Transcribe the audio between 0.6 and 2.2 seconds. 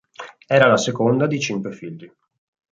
la seconda di cinque figli.